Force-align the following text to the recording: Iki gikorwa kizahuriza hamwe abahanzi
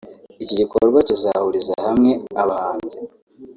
Iki 0.43 0.53
gikorwa 0.61 0.99
kizahuriza 1.07 1.73
hamwe 1.85 2.11
abahanzi 2.41 2.97